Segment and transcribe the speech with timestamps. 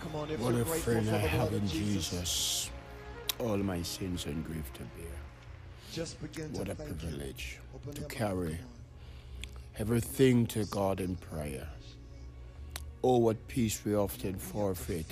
[0.00, 2.70] Come on, if What a friend I have in Jesus, Jesus.
[3.38, 5.18] All my sins and grief to bear.
[5.92, 7.58] just begin What to a privilege
[7.94, 8.58] to carry
[9.78, 11.68] everything to God in prayer.
[13.02, 15.06] Oh, what peace we often forfeit.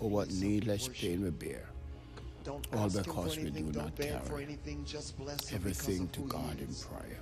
[0.00, 1.64] Oh, what needless pain we bear.
[2.72, 7.20] All because we do not carry anything, just bless Everything to God in prayer.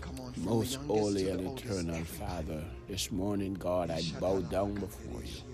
[0.00, 2.04] Come on, Most holy and eternal.
[2.04, 5.49] Father, this morning, God, I bow down before you.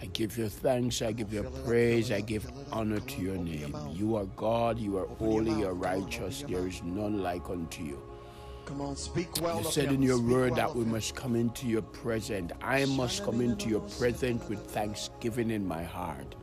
[0.00, 2.66] I give you thanks, I give you Fill it up, praise, I give fill it
[2.68, 2.76] up.
[2.76, 3.76] honor to your name.
[3.92, 7.22] You are God, you are holy, you are Come on, open righteous, there is none
[7.22, 8.00] like unto you.
[8.64, 11.82] Come on, speak well You said in your word that we must come into your
[11.82, 12.52] presence.
[12.60, 16.34] I must come into your presence with thanksgiving in my heart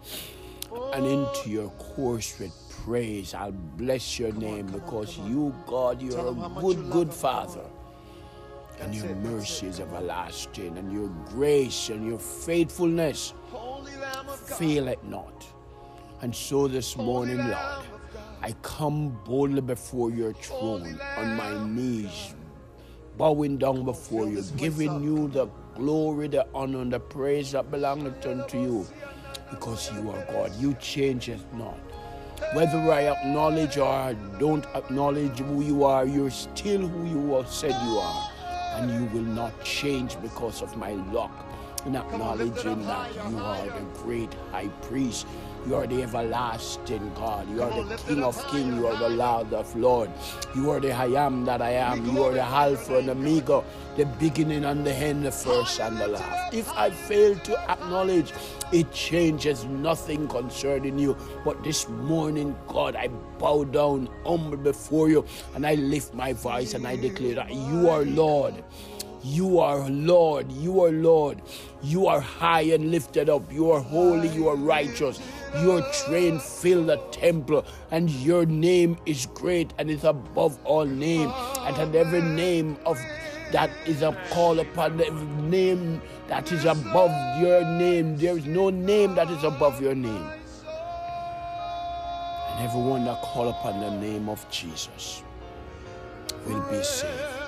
[0.93, 2.51] and into your course with
[2.83, 3.33] praise.
[3.33, 7.61] I'll bless your name because you, God, you're a him how much good, good Father.
[8.79, 14.29] And That's your it, mercy is everlasting, and your grace and your faithfulness Holy Lamb
[14.29, 14.57] of God.
[14.57, 15.45] fail it not.
[16.21, 21.35] And so this morning, Holy Lord, Lamb of I come boldly before your throne on
[21.35, 22.35] my knees,
[23.17, 28.25] bowing down before you, giving you the glory, the honor, and the praise that belongeth
[28.25, 28.87] unto you,
[29.49, 30.53] because you are God.
[30.59, 31.77] You change it not.
[32.53, 37.71] Whether I acknowledge or don't acknowledge who you are, you're still who you have said
[37.71, 38.29] you are,
[38.75, 41.45] and you will not change because of my luck
[41.85, 45.27] in on, lift it up acknowledging that you are the great high priest.
[45.67, 47.49] You are the everlasting God.
[47.49, 48.75] You are the King of Kings.
[48.75, 49.15] You are the.
[49.15, 50.09] Lord of Lord.
[50.55, 52.05] You are the I am that I am.
[52.05, 53.63] You are the Alpha and Omega,
[53.95, 56.53] the beginning and the end, the first and the last.
[56.53, 58.33] If I fail to acknowledge,
[58.71, 61.15] it changes nothing concerning you.
[61.43, 63.07] But this morning, God, I
[63.39, 67.89] bow down humble before you and I lift my voice and I declare that you
[67.89, 68.63] are Lord.
[69.23, 71.41] You are Lord, you are Lord.
[71.85, 73.53] You are high and lifted up.
[73.53, 75.19] You are holy, you are righteous.
[75.61, 81.31] Your train fill the temple, and your name is great and is above all name.
[81.59, 82.97] And at every name of
[83.51, 88.17] that is a call upon every name that is above your name.
[88.17, 90.27] There is no name that is above your name.
[92.49, 95.21] And everyone that call upon the name of Jesus
[96.47, 97.44] will be saved.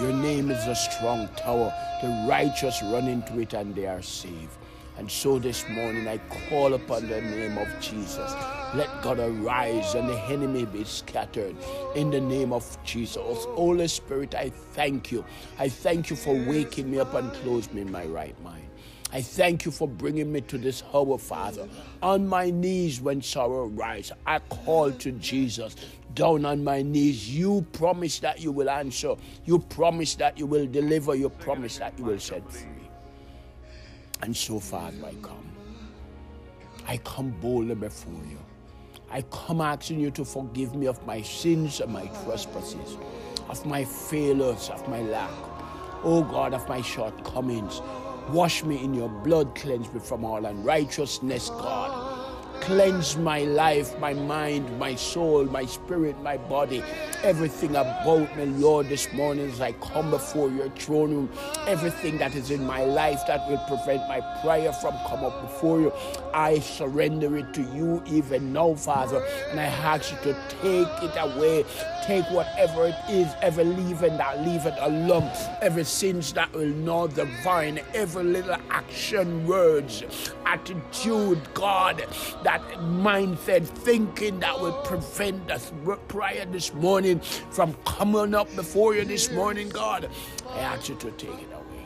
[0.00, 1.72] Your name is a strong tower.
[2.02, 4.56] The righteous run into it and they are saved.
[4.98, 8.32] And so this morning I call upon the name of Jesus.
[8.74, 11.56] Let God arise and the enemy be scattered
[11.94, 13.18] in the name of Jesus.
[13.18, 15.24] Holy Spirit, I thank you.
[15.58, 18.66] I thank you for waking me up and closing me in my right mind.
[19.14, 21.68] I thank you for bringing me to this hour, Father.
[22.02, 25.76] On my knees when sorrow rises, I call to Jesus.
[26.14, 29.14] Down on my knees, you promise that you will answer.
[29.44, 31.14] You promise that you will deliver.
[31.14, 32.68] You promise that you will set free.
[34.20, 35.52] And so, Father, I come.
[36.86, 38.38] I come boldly before you.
[39.10, 42.96] I come asking you to forgive me of my sins and my trespasses,
[43.48, 45.30] of my failures, of my lack.
[46.02, 47.80] Oh God, of my shortcomings.
[48.30, 52.11] Wash me in your blood, cleanse me from all unrighteousness, God.
[52.62, 56.80] Cleanse my life, my mind, my soul, my spirit, my body,
[57.24, 61.30] everything about me, Lord, this morning as I come before your throne room.
[61.66, 65.80] Everything that is in my life that will prevent my prayer from come up before
[65.80, 65.92] you,
[66.32, 71.16] I surrender it to you even now, Father, and I ask you to take it
[71.18, 71.64] away.
[72.06, 77.08] Take whatever it is, every leaven that leaveth a lump, every sins that will gnaw
[77.08, 80.04] the vine, every little action, words,
[80.46, 82.04] attitude, God,
[82.42, 85.72] that mindset, thinking that will prevent us
[86.08, 90.08] prayer this morning from coming up before you this morning, God.
[90.50, 91.81] I ask you to take it away.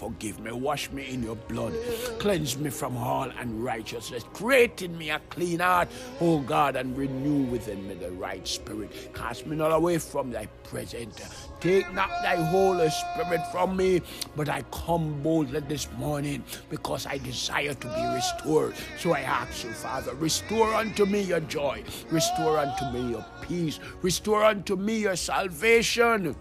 [0.00, 1.74] Forgive me, wash me in your blood,
[2.18, 5.88] cleanse me from all unrighteousness, create in me a clean heart,
[6.22, 9.12] O God, and renew within me the right spirit.
[9.12, 11.20] Cast me not away from thy presence.
[11.60, 14.00] Take not thy Holy Spirit from me,
[14.36, 18.74] but I come boldly this morning because I desire to be restored.
[18.98, 23.80] So I ask you, Father, restore unto me your joy, restore unto me your peace,
[24.00, 26.34] restore unto me your salvation.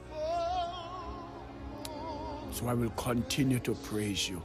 [2.59, 4.41] So I will continue to praise you.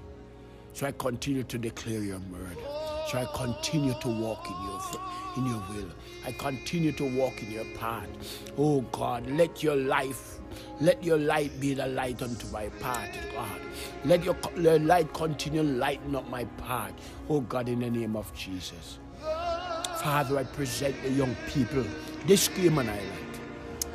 [0.72, 2.56] So I continue to declare your word.
[3.08, 4.80] So I continue to walk in your
[5.36, 5.90] in your will.
[6.24, 8.06] I continue to walk in your path.
[8.56, 10.38] Oh God, let your life,
[10.80, 13.60] let your light be the light unto my path, God.
[14.04, 16.92] Let your, your light continue lighting up my path.
[17.28, 19.00] Oh God, in the name of Jesus.
[20.00, 21.84] Father, I present the young people,
[22.28, 23.40] this Cayman Island,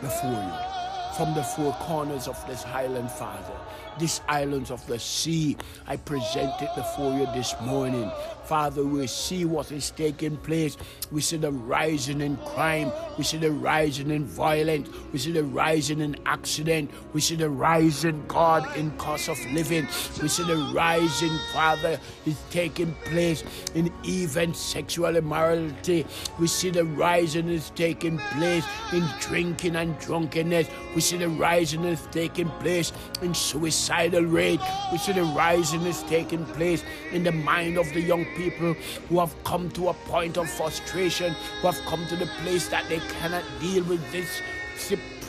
[0.01, 0.79] before you.
[1.19, 3.53] from the four corners of this island, Father.
[3.99, 8.09] These islands of the sea, I present it before you this morning.
[8.49, 10.75] Father, we see what is taking place.
[11.11, 12.91] We see the rising in crime.
[13.15, 14.89] We see the rising in violence.
[15.13, 16.89] We see the rising in accident.
[17.13, 19.85] We see the rising, God, in cost of living.
[20.19, 23.43] We see the rising, Father, is taking place
[23.75, 26.07] in even sexual immorality.
[26.39, 30.67] We see the rising is taking place in drinking and drunkenness.
[30.95, 34.59] We see the rising is taking place in suicidal rate.
[34.91, 39.19] We see the rising is taking place in the mind of the young people who
[39.19, 42.99] have come to a point of frustration, who have come to the place that they
[43.19, 44.41] cannot deal with this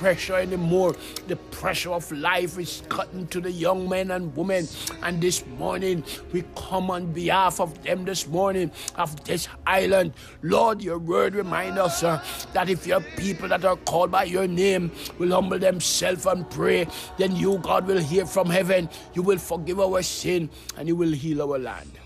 [0.00, 0.96] pressure anymore.
[1.28, 4.66] The pressure of life is cutting to the young men and women.
[5.02, 6.02] And this morning,
[6.32, 10.14] we come on behalf of them this morning, of this island.
[10.42, 12.24] Lord, your word reminds us uh,
[12.54, 16.86] that if your people that are called by your name will humble themselves and pray,
[17.18, 18.88] then you, God, will hear from heaven.
[19.12, 20.48] You will forgive our sin
[20.78, 21.99] and you will heal our land.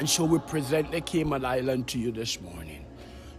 [0.00, 2.86] And so we present the Cayman Island to you this morning.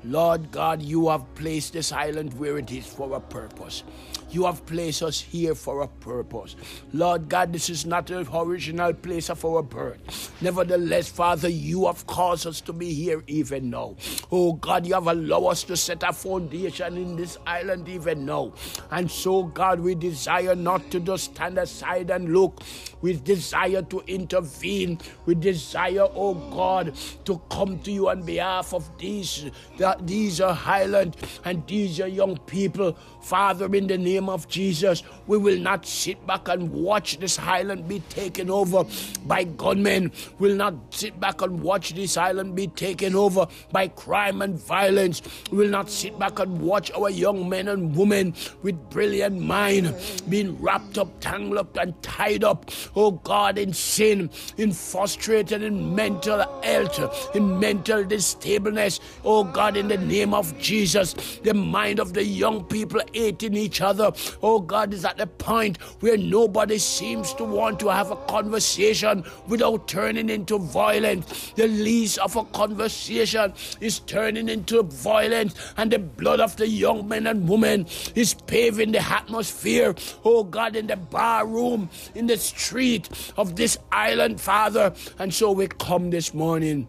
[0.03, 3.83] Lord God, you have placed this island where it is for a purpose.
[4.31, 6.55] You have placed us here for a purpose.
[6.93, 10.31] Lord God, this is not the original place of our birth.
[10.41, 13.95] Nevertheless, Father, you have caused us to be here even now.
[14.31, 18.53] Oh God, you have allowed us to set a foundation in this island even now.
[18.91, 22.61] And so, God, we desire not to just stand aside and look.
[23.01, 24.99] We desire to intervene.
[25.25, 26.93] We desire, oh God,
[27.25, 31.99] to come to you on behalf of these, that these uh, are Highland and these
[31.99, 32.95] are young people.
[33.21, 37.87] Father, in the name of Jesus, we will not sit back and watch this island
[37.87, 38.85] be taken over
[39.25, 40.11] by gunmen.
[40.39, 45.21] We'll not sit back and watch this island be taken over by crime and violence.
[45.51, 48.33] We'll not sit back and watch our young men and women
[48.63, 49.95] with brilliant mind
[50.29, 55.95] being wrapped up, tangled up, and tied up, oh God, in sin, in frustrated, in
[55.95, 61.13] mental health, in mental disableness, oh God, in the name of Jesus.
[61.43, 64.10] The mind of the young people hating each other,
[64.41, 69.23] oh God, is at the point where nobody seems to want to have a conversation
[69.47, 71.51] without turning into violence.
[71.55, 77.07] The least of a conversation is turning into violence, and the blood of the young
[77.07, 82.37] men and women is paving the atmosphere, oh God, in the bar room, in the
[82.37, 84.93] street of this island, Father.
[85.19, 86.87] And so we come this morning.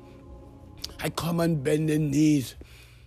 [1.01, 2.55] I come and bend the knees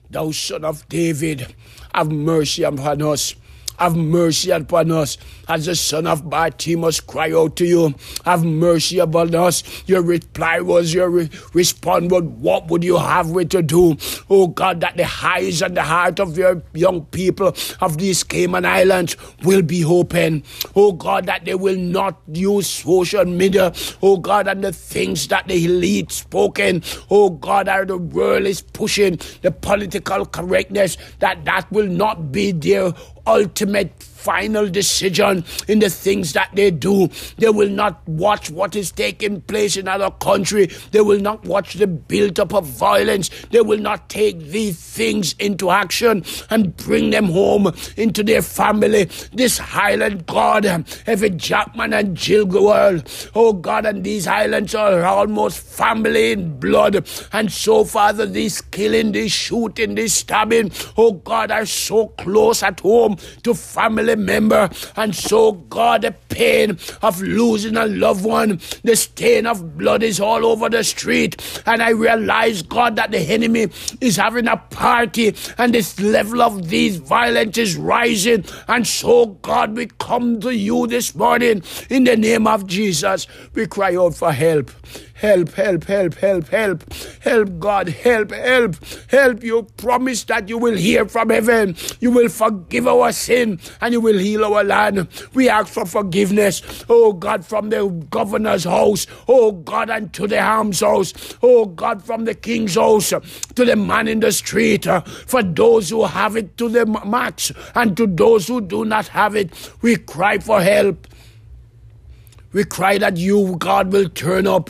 [0.09, 1.55] Thou son of David,
[1.93, 3.35] have mercy upon us.
[3.77, 5.17] Have mercy upon us.
[5.47, 7.93] As the son of Bartimaeus cry out to you,
[8.23, 9.63] have mercy upon us.
[9.87, 13.97] Your reply was, your re- response was, what would you have me to do?
[14.29, 18.65] Oh God, that the eyes and the heart of your young people of these Cayman
[18.65, 20.43] Islands will be open.
[20.75, 23.73] Oh God, that they will not use social media.
[24.01, 26.83] Oh God, and the things that the elite spoken.
[27.09, 32.51] Oh God, that the world is pushing the political correctness, that that will not be
[32.51, 32.93] their
[33.27, 33.91] ultimate
[34.25, 37.07] final decision in the things that they do.
[37.37, 40.71] They will not watch what is taking place in other country.
[40.91, 43.29] They will not watch the build up of violence.
[43.51, 49.05] They will not take these things into action and bring them home into their family.
[49.31, 50.65] This Highland God,
[51.05, 57.07] every Jackman and Jill World, oh God, and these islands are almost family in blood.
[57.31, 62.79] And so, Father, this killing, this shooting, this stabbing, oh God, are so close at
[62.79, 64.69] home to family remember.
[64.95, 70.19] And so, God, the pain of losing a loved one, the stain of blood is
[70.19, 71.61] all over the street.
[71.65, 73.69] And I realize, God, that the enemy
[74.01, 78.45] is having a party and this level of these violence is rising.
[78.67, 83.27] And so, God, we come to you this morning in the name of Jesus.
[83.53, 84.71] We cry out for help.
[85.15, 86.93] Help, help, help, help, help.
[87.21, 88.75] Help, God, help, help,
[89.09, 89.43] help.
[89.43, 91.77] You promise that you will hear from heaven.
[92.01, 95.07] You will forgive our sin and you will heal our land.
[95.33, 100.39] We ask for forgiveness, oh God, from the governor's house, oh God, and to the
[100.39, 104.99] arms house, oh God, from the king's house to the man in the street, uh,
[104.99, 109.33] for those who have it to the max and to those who do not have
[109.37, 109.71] it.
[109.81, 111.07] We cry for help.
[112.51, 114.69] We cry that you, God, will turn up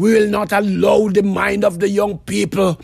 [0.00, 2.80] we will not allow the mind of the young people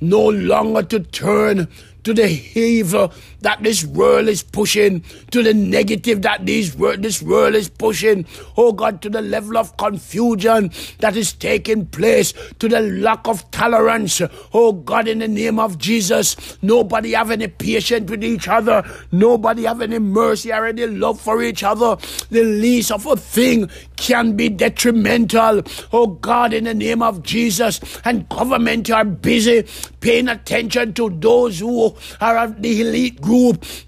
[0.00, 1.66] no longer to turn
[2.04, 6.40] to the evil that this world is pushing, to the negative that
[6.78, 8.26] world, this world is pushing.
[8.56, 13.50] Oh God, to the level of confusion that is taking place, to the lack of
[13.50, 14.20] tolerance.
[14.52, 18.82] Oh God, in the name of Jesus, nobody have any patience with each other.
[19.12, 21.96] Nobody have any mercy or any love for each other.
[22.30, 25.62] The least of a thing can be detrimental.
[25.92, 29.66] Oh God, in the name of Jesus, and government are busy
[30.00, 33.29] paying attention to those who are of the elite group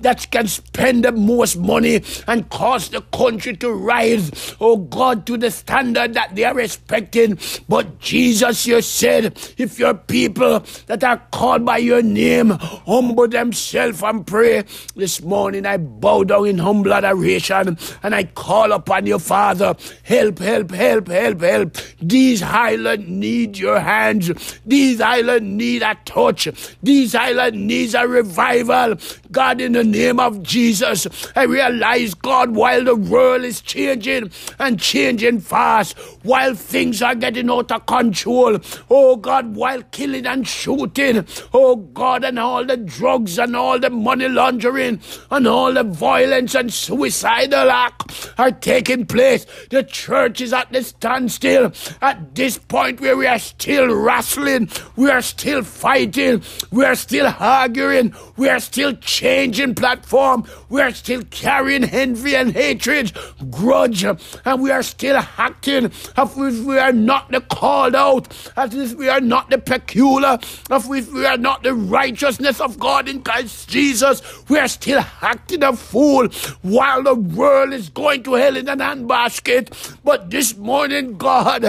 [0.01, 5.37] that can spend the most money and cause the country to rise, oh God, to
[5.37, 7.39] the standard that they are expecting.
[7.69, 14.03] But Jesus, you said, if your people that are called by your name humble themselves
[14.03, 19.19] and pray, this morning I bow down in humble adoration and I call upon you,
[19.19, 19.75] Father.
[20.03, 21.77] Help, help, help, help, help.
[22.01, 24.61] These islands need your hands.
[24.65, 26.49] These islands need a touch.
[26.83, 28.97] These islands needs a revival.
[29.33, 34.79] God, in the name of Jesus, I realize, God, while the world is changing and
[34.79, 38.59] changing fast, while things are getting out of control,
[38.91, 43.91] oh God, while killing and shooting, oh God, and all the drugs and all the
[43.91, 50.53] money laundering and all the violence and suicidal act are taking place, the church is
[50.53, 51.73] at the standstill.
[52.03, 57.33] At this point where we are still wrestling, we are still fighting, we are still
[57.39, 63.13] arguing, we are still changing platform, we are still carrying envy and hatred,
[63.53, 65.85] grudge, and we are still acting
[66.17, 68.27] as if we are not the called out,
[68.57, 72.81] as if we are not the peculiar, as if we are not the righteousness of
[72.81, 74.23] God in Christ Jesus.
[74.49, 76.27] We are still acting a fool
[76.63, 79.99] while the world is going to hell in an handbasket.
[80.03, 81.65] But this morning, God,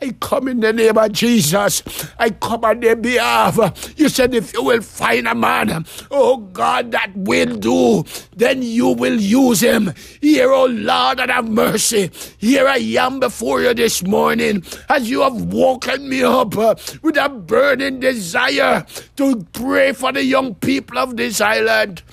[0.00, 1.82] I come in the name of Jesus.
[2.18, 3.92] I come on their behalf.
[3.98, 8.04] You said if you will find a man, oh God, that will do,
[8.36, 9.92] then you will use him.
[10.20, 12.08] Here, oh Lord, and have mercy.
[12.38, 17.28] Here I am before you this morning as you have woken me up with a
[17.28, 18.86] burning desire
[19.16, 22.04] to pray for the young people of this island.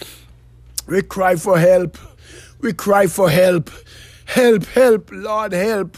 [0.88, 2.00] We cry for help.
[2.60, 3.70] We cry for help.
[4.26, 5.96] Help, help, Lord, help.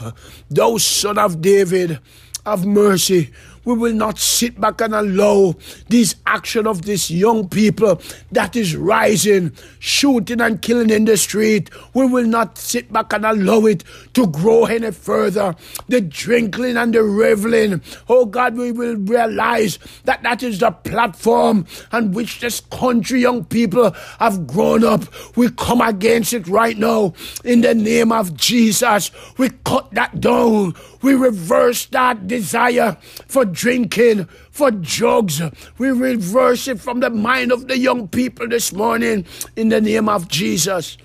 [0.50, 2.00] Thou son of David,
[2.46, 3.32] have mercy.
[3.66, 5.56] We will not sit back and allow
[5.90, 8.02] this action of these young people
[8.32, 11.70] that is rising, shooting and killing in the street.
[11.94, 15.56] We will not sit back and allow it to grow any further.
[15.88, 17.82] The drinking and the reveling.
[18.10, 23.46] Oh God, we will realize that that is the platform on which this country young
[23.46, 25.04] people have grown up.
[25.38, 29.12] We come against it right now in the name of Jesus.
[29.38, 30.76] We cut that down.
[31.02, 35.42] We reverse that desire for drinking, for drugs.
[35.78, 40.10] We reverse it from the mind of the young people this morning in the name
[40.10, 40.98] of Jesus.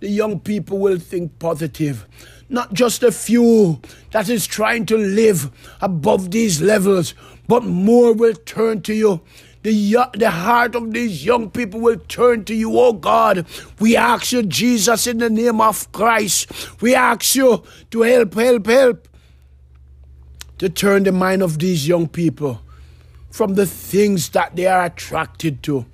[0.00, 2.06] The young people will think positive.
[2.48, 3.80] Not just a few
[4.10, 7.14] that is trying to live above these levels,
[7.46, 9.20] but more will turn to you
[9.62, 13.46] the, the heart of these young people will turn to you, oh God.
[13.78, 18.66] We ask you, Jesus, in the name of Christ, we ask you to help, help,
[18.66, 19.07] help
[20.58, 22.60] to turn the mind of these young people
[23.30, 25.86] from the things that they are attracted to.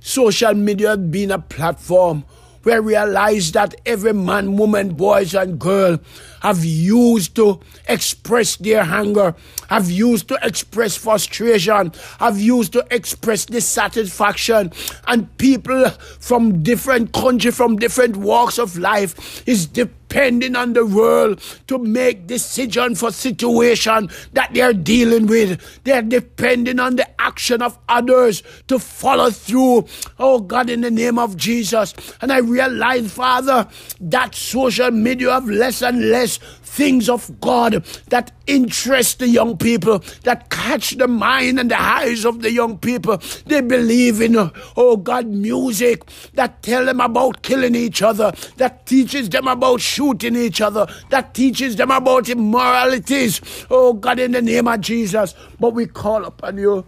[0.00, 2.24] Social media been a platform
[2.62, 5.98] where we realize that every man, woman, boys, and girl
[6.42, 7.58] have used to
[7.88, 9.34] express their hunger,
[9.68, 14.70] have used to express frustration, have used to express dissatisfaction,
[15.06, 19.66] and people from different countries, from different walks of life is
[20.10, 25.60] depending on the world to make decision for situation that they're dealing with.
[25.84, 29.86] They're depending on the action of others to follow through.
[30.18, 31.94] Oh God, in the name of Jesus.
[32.20, 33.68] And I realize, Father,
[34.00, 36.40] that social media have less and less
[36.70, 42.24] things of God that interest the young people, that catch the mind and the eyes
[42.24, 43.20] of the young people.
[43.46, 44.36] They believe in,
[44.76, 50.36] oh God, music that tell them about killing each other, that teaches them about shooting
[50.36, 53.40] each other, that teaches them about immoralities.
[53.68, 55.34] Oh God, in the name of Jesus.
[55.58, 56.84] But we call upon you.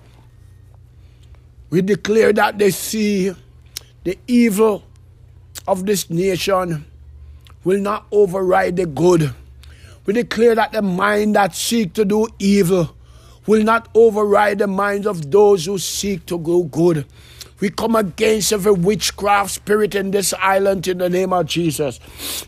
[1.70, 3.34] We declare that they see
[4.04, 4.84] the evil
[5.66, 6.84] of this nation
[7.64, 9.34] will not override the good.
[10.04, 12.97] We declare that the mind that seek to do evil
[13.47, 17.06] will not override the minds of those who seek to do good.
[17.61, 22.00] We come against every witchcraft spirit in this island in the name of Jesus.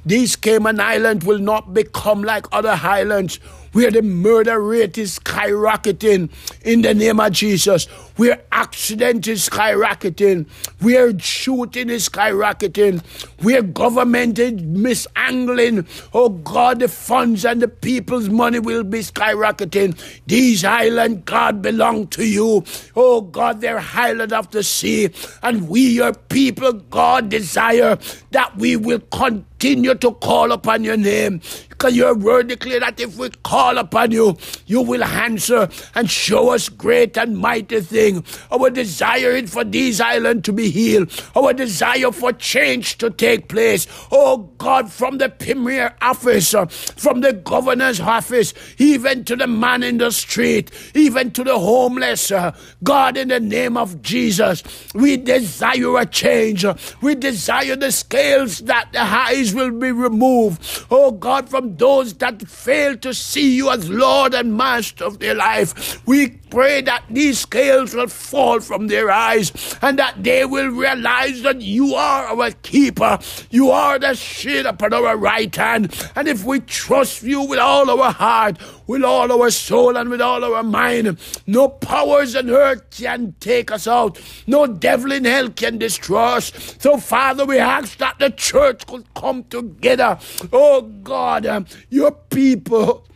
[0.04, 3.38] This Cayman Island will not become like other islands
[3.74, 6.30] where the murder rate is skyrocketing
[6.64, 7.86] in the name of Jesus.
[8.16, 10.46] where accident is skyrocketing,
[10.80, 13.04] where shooting is skyrocketing,
[13.42, 15.86] where government is misangling.
[16.14, 19.98] Oh God, the funds and the people's money will be skyrocketing.
[20.26, 22.64] These islands, God, belong to you.
[22.94, 25.10] Oh God, they're highland of the sea,
[25.42, 27.98] and we, your people, God, desire
[28.30, 31.40] that we will continue to call upon your name.
[31.70, 36.50] Because your word declare that if we call upon you, you will answer and show
[36.50, 38.24] us great and mighty thing.
[38.52, 41.10] Our desire is for these islands to be healed.
[41.34, 43.86] Our desire for change to take place.
[44.12, 49.82] Oh God, from the premier office, uh, from the governor's office, even to the man
[49.82, 52.30] in the street, even to the homeless.
[52.30, 54.62] Uh, God, in the name of Jesus,
[54.94, 56.64] we desire a change.
[57.00, 60.86] We desire the scales that the highs will be removed.
[60.90, 65.34] Oh God, from those that fail to see you as Lord and Master of their
[65.34, 66.04] life.
[66.06, 71.42] We pray that these scales will fall from their eyes and that they will realize
[71.42, 73.18] that you are our keeper.
[73.50, 76.10] You are the shield upon our right hand.
[76.14, 80.20] And if we trust you with all our heart, with all our soul, and with
[80.20, 84.20] all our mind, no powers on earth can take us out.
[84.46, 86.76] No devil in hell can destroy us.
[86.78, 90.18] So, Father, we ask that the church could come together.
[90.52, 93.06] Oh God, um, your people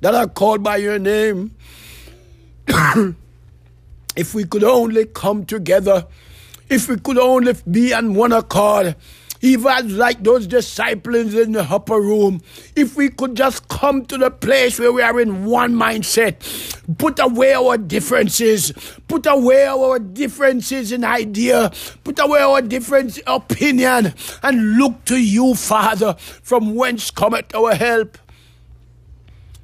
[0.00, 1.54] that are called by your name.
[4.16, 6.06] if we could only come together,
[6.68, 8.94] if we could only be on one accord,
[9.40, 12.40] even like those disciples in the upper room,
[12.76, 16.36] if we could just come to the place where we are in one mindset,
[16.98, 18.72] put away our differences,
[19.06, 21.70] put away our differences in idea,
[22.04, 28.18] put away our different opinion, and look to you, Father, from whence cometh our help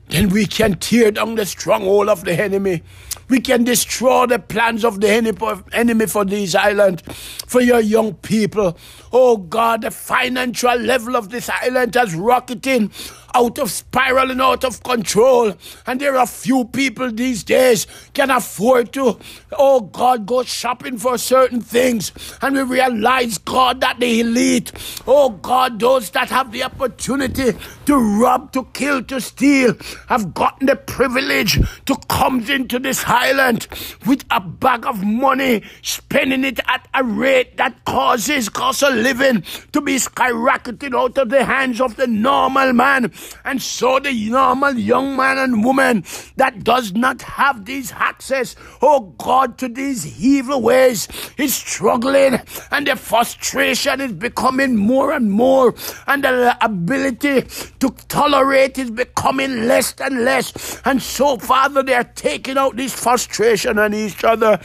[0.08, 2.82] then we can tear down the stronghold of the enemy.
[3.28, 7.02] We can destroy the plans of the enemy for these islands,
[7.46, 8.76] for your young people.
[9.12, 12.90] Oh God, the financial level of this island has rocketing
[13.35, 15.55] out of spiral and out of control.
[15.87, 19.19] And there are few people these days can afford to,
[19.53, 22.12] oh God, go shopping for certain things.
[22.41, 24.73] And we realize, God, that the elite,
[25.07, 27.53] oh God, those that have the opportunity
[27.87, 29.76] to rob, to kill, to steal,
[30.09, 33.66] have gotten the privilege to come into this island
[34.07, 39.42] with a bag of money, spending it at a rate that causes cost of living
[39.73, 43.11] to be skyrocketing out of the hands of the normal man.
[43.44, 46.04] And so the normal young man and woman
[46.37, 52.87] that does not have these access, oh God, to these evil ways is struggling and
[52.87, 55.74] the frustration is becoming more and more
[56.06, 57.42] and the ability
[57.80, 60.80] to tolerate is becoming less and less.
[60.84, 64.60] And so, Father, they are taking out this frustration on each other.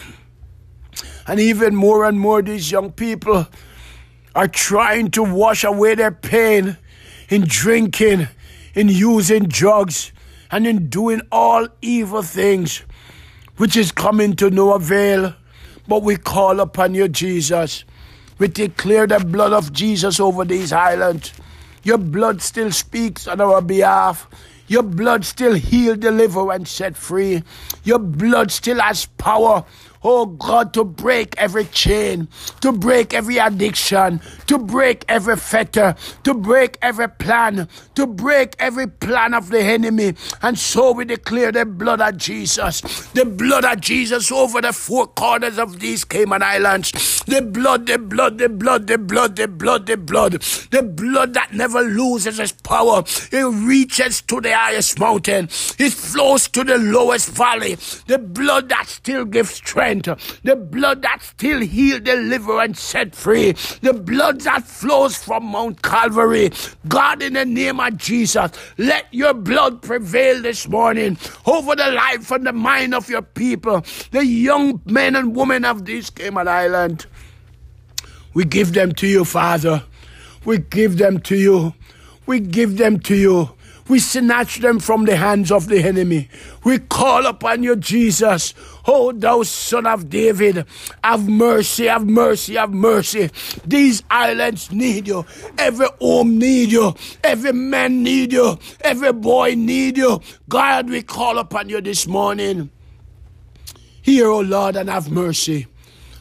[1.27, 3.47] And even more and more, these young people
[4.35, 6.77] are trying to wash away their pain
[7.29, 8.27] in drinking,
[8.75, 10.12] in using drugs,
[10.51, 12.84] and in doing all evil things,
[13.58, 15.36] which is coming to no avail.
[15.88, 17.84] But we call upon you, Jesus.
[18.38, 21.34] We declare the blood of Jesus over these islands.
[21.84, 24.27] Your blood still speaks on our behalf.
[24.67, 27.43] Your blood still heal, deliver, and set free.
[27.84, 29.65] Your blood still has power
[30.03, 32.27] oh God, to break every chain,
[32.62, 38.88] to break every addiction, to break every fetter, to break every plan, to break every
[38.88, 40.15] plan of the enemy.
[40.41, 42.81] And so we declare the blood of Jesus,
[43.13, 46.91] the blood of Jesus over the four corners of these Cayman Islands.
[47.25, 50.31] The blood, the blood, the blood, the blood, the blood, the blood,
[50.71, 53.03] the blood that never loses its power.
[53.31, 57.75] It reaches to the highest mountain, it flows to the lowest valley.
[58.07, 63.54] The blood that still gives strength the blood that still heal, deliver, and set free,
[63.82, 66.52] the blood that flows from Mount Calvary.
[66.88, 72.32] God, in the name of Jesus, let your blood prevail this morning over the life
[72.32, 77.06] and the mind of your people, the young men and women of this Cayman Island.
[78.34, 79.84] We give them to you, Father.
[80.45, 81.73] We give them to you.
[82.25, 83.49] We give them to you.
[83.89, 86.30] We snatch them from the hands of the enemy.
[86.63, 88.54] We call upon you, Jesus.
[88.88, 90.65] Oh, thou son of David,
[91.04, 93.32] have mercy, have mercy, have mercy.
[93.65, 95.25] These islands need you.
[95.58, 96.93] Every home need you.
[97.23, 98.60] Every man need you.
[98.82, 100.21] Every boy need you.
[100.47, 102.69] God, we call upon you this morning.
[104.04, 105.65] Hear, O oh Lord, and have mercy.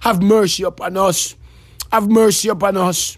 [0.01, 1.37] Have mercy upon us.
[1.93, 3.18] Have mercy upon us.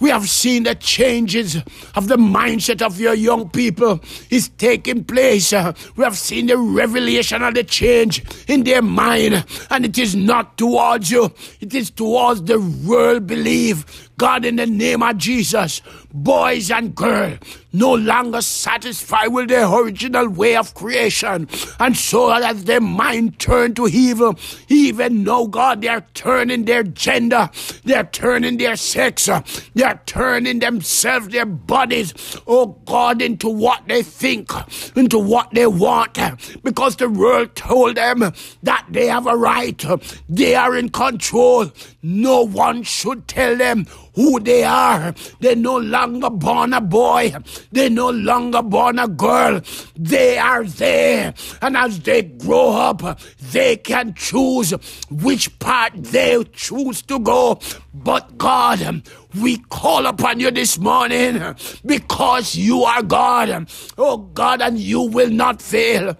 [0.00, 1.56] We have seen the changes
[1.94, 5.52] of the mindset of your young people is taking place.
[5.52, 10.56] We have seen the revelation of the change in their mind, and it is not
[10.56, 14.09] towards you, it is towards the world believe.
[14.20, 15.80] God, in the name of Jesus,
[16.12, 17.38] boys and girls
[17.72, 21.48] no longer satisfied with their original way of creation.
[21.78, 27.48] And so as their mind turned to evil, even though God, they're turning their gender,
[27.84, 29.26] they're turning their sex,
[29.74, 32.12] they're turning themselves, their bodies,
[32.46, 34.50] oh God, into what they think,
[34.96, 36.18] into what they want,
[36.62, 38.32] because the world told them
[38.64, 39.82] that they have a right,
[40.28, 41.70] they are in control.
[42.02, 45.14] No one should tell them who they are.
[45.40, 47.34] They're no longer born a boy.
[47.72, 49.60] They're no longer born a girl.
[49.96, 51.34] They are there.
[51.62, 53.20] And as they grow up,
[53.52, 54.72] they can choose
[55.10, 57.60] which path they choose to go.
[57.92, 59.02] But God,
[59.40, 63.68] we call upon you this morning because you are God.
[63.98, 66.16] Oh God, and you will not fail.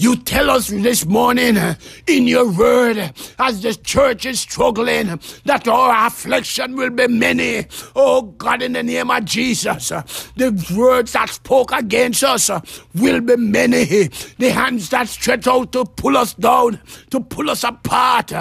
[0.00, 1.74] You tell us this morning uh,
[2.06, 7.66] in your word, as the church is struggling, that our affliction will be many.
[7.96, 10.02] Oh God, in the name of Jesus, uh,
[10.36, 12.60] the words that spoke against us uh,
[12.94, 14.06] will be many.
[14.38, 16.78] The hands that stretch out to pull us down,
[17.10, 18.32] to pull us apart,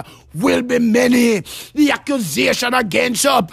[0.41, 1.39] will be many.
[1.73, 3.49] The accusation against us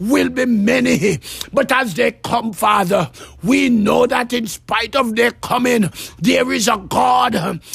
[0.00, 1.18] will be many.
[1.52, 3.10] But as they come, Father,
[3.42, 7.34] we know that in spite of their coming, there is a God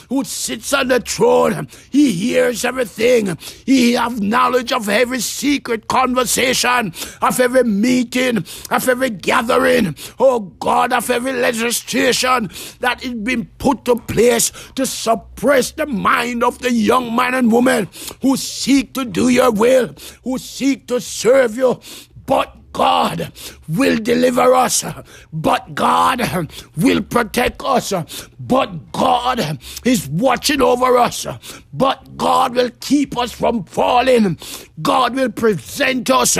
[0.09, 1.67] who sits on the throne.
[1.91, 3.37] He hears everything.
[3.65, 8.37] He have knowledge of every secret conversation, of every meeting,
[8.71, 9.95] of every gathering.
[10.19, 12.49] Oh God, of every legislation
[12.79, 17.51] that is being put to place to suppress the mind of the young man and
[17.51, 17.87] woman
[18.21, 21.79] who seek to do your will, who seek to serve you.
[22.25, 23.31] But God
[23.69, 24.83] will deliver us,
[25.31, 27.93] but God will protect us,
[28.39, 31.27] but God is watching over us,
[31.71, 34.37] but God will keep us from falling.
[34.81, 36.37] God will present us,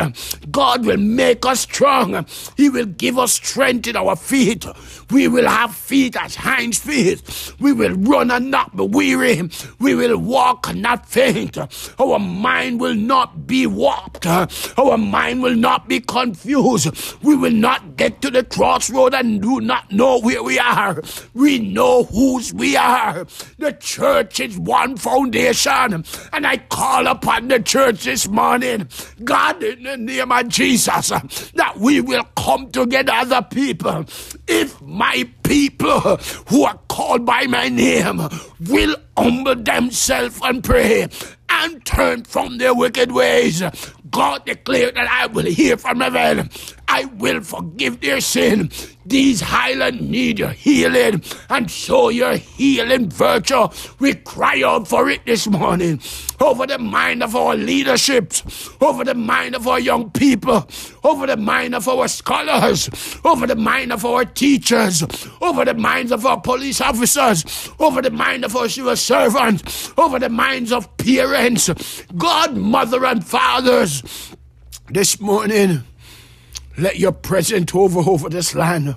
[0.51, 2.25] God will make us strong.
[2.57, 4.65] He will give us strength in our feet.
[5.12, 7.21] We will have feet as hinds feet.
[7.59, 9.49] We will run and not be weary.
[9.79, 11.57] We will walk and not faint.
[11.99, 14.25] Our mind will not be warped.
[14.25, 16.88] Our mind will not be confused.
[17.23, 21.01] We will not get to the crossroad and do not know where we are.
[21.33, 23.25] We know whose we are.
[23.59, 25.62] The church is one foundation.
[25.67, 28.88] And I call upon the church this morning,
[29.23, 31.10] God, in the name of Jesus,
[31.52, 34.06] that we will come together as a people.
[34.47, 35.99] If my people
[36.47, 38.21] who are called by my name
[38.67, 41.08] will humble themselves and pray
[41.49, 43.62] and turn from their wicked ways.
[44.10, 46.49] God declared that I will hear from heaven.
[46.93, 48.69] I will forgive their sin.
[49.03, 53.67] These highland need your healing, and so your healing virtue.
[53.97, 55.99] We cry out for it this morning
[56.39, 60.69] over the mind of our leaderships, over the mind of our young people,
[61.03, 62.91] over the mind of our scholars,
[63.25, 65.03] over the mind of our teachers,
[65.41, 70.19] over the minds of our police officers, over the mind of our civil servants, over
[70.19, 71.71] the minds of parents,
[72.15, 74.36] God, mother, and fathers.
[74.89, 75.82] This morning,
[76.77, 78.95] let your presence hover over this land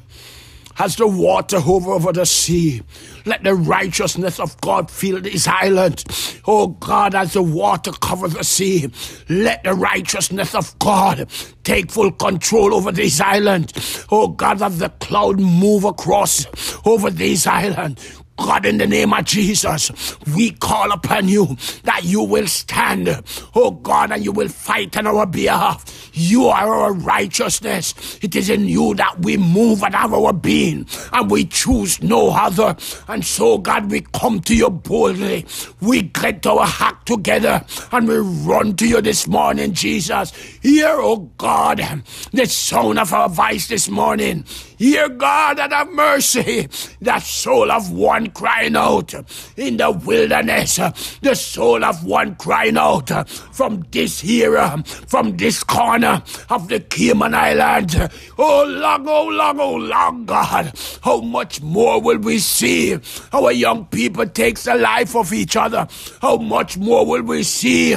[0.79, 2.83] as the water hover over the sea.
[3.25, 6.05] Let the righteousness of God fill this island.
[6.47, 8.91] Oh God, as the water covers the sea,
[9.29, 11.29] let the righteousness of God
[11.65, 13.73] take full control over this island.
[14.11, 16.47] Oh God, as the cloud move across
[16.87, 17.99] over this island.
[18.39, 23.09] God, in the name of Jesus, we call upon you that you will stand,
[23.55, 26.11] oh God, and you will fight on our behalf.
[26.15, 28.19] You are our righteousness.
[28.23, 32.31] It is in you that we move and have our being, and we choose no
[32.31, 32.77] other.
[33.09, 35.47] And so, God, we come to you boldly.
[35.81, 40.33] We get our act together and we run to you this morning, Jesus.
[40.67, 41.79] Hear, O God,
[42.33, 44.45] the sound of our voice this morning.
[44.79, 46.69] Hear, God, and have mercy.
[47.01, 49.15] That soul of one crying out
[49.57, 50.81] in the wilderness,
[51.23, 54.59] the soul of one crying out from this here,
[55.07, 57.95] from this corner of the Cayman Islands.
[58.37, 60.73] Oh, long, oh, long, oh, long, God.
[61.01, 62.99] How much more will we see
[63.33, 65.87] our young people takes the life of each other?
[66.21, 67.97] How much more will we see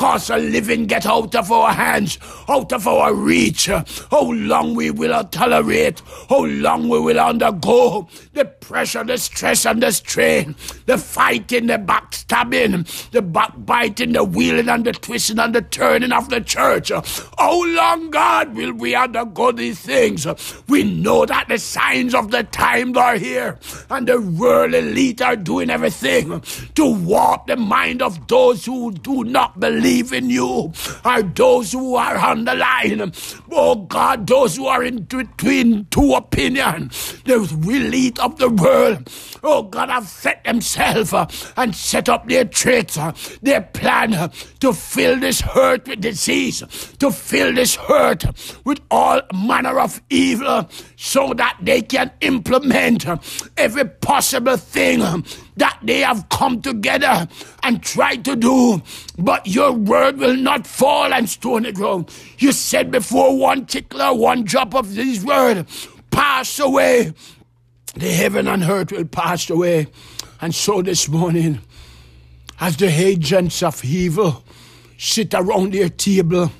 [0.00, 3.66] Cause the living get out of our hands, out of our reach.
[3.66, 9.82] How long we will tolerate, how long we will undergo the pressure, the stress, and
[9.82, 15.60] the strain, the fighting, the backstabbing, the backbiting, the wheeling, and the twisting, and the
[15.60, 16.90] turning of the church.
[17.36, 20.26] How long, God, will we undergo these things?
[20.66, 23.58] We know that the signs of the times are here,
[23.90, 26.40] and the world elite are doing everything
[26.76, 30.72] to warp the mind of those who do not believe in you,
[31.04, 33.12] are those who are on the line.
[33.50, 39.10] Oh God, those who are in between two opinions, the elite of the world,
[39.42, 41.26] oh God, have set themselves uh,
[41.56, 44.28] and set up their traits, uh, their plan uh,
[44.60, 46.62] to fill this hurt with disease,
[46.98, 48.24] to fill this hurt
[48.64, 53.04] with all manner of evil, so that they can implement
[53.56, 55.00] every possible thing
[55.56, 57.28] that they have come together
[57.62, 58.80] and tried to do.
[59.18, 62.10] But your word will not fall and stone the ground.
[62.38, 65.66] You said before one tickler, one drop of this word
[66.10, 67.12] pass away,
[67.94, 69.88] the heaven and earth will pass away.
[70.40, 71.60] And so this morning,
[72.60, 74.44] as the agents of evil
[74.98, 76.52] sit around their table